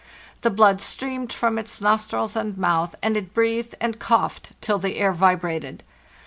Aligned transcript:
The 0.41 0.49
blood 0.49 0.81
streamed 0.81 1.31
from 1.31 1.59
its 1.59 1.79
nostrils 1.79 2.35
and 2.35 2.57
mouth, 2.57 2.95
and 3.03 3.15
it 3.15 3.35
breathed 3.35 3.75
and 3.79 3.99
coughed 3.99 4.53
till 4.59 4.79
the 4.79 4.97
air 4.97 5.13
vibrated. 5.13 5.83